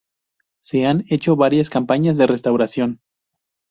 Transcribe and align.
Se 0.63 0.87
han 0.87 1.05
hecho 1.09 1.35
varias 1.35 1.69
campañas 1.69 2.17
de 2.17 2.25
restauración. 2.25 3.01